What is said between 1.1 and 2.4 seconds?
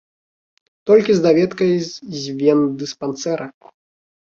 з даведкай з